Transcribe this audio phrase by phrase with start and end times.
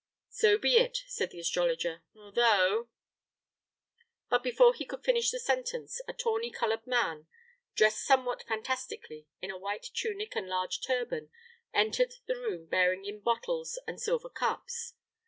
[0.31, 2.89] "So be it," said the astrologer; "although"
[4.31, 7.27] But before he could finish the sentence, a tawny colored man,
[7.75, 11.29] dressed somewhat fantastically, in a white tunic and large turban,
[11.71, 14.95] entered the room bearing in bottles and silver cups.